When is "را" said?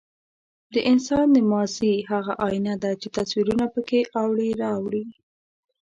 4.61-4.69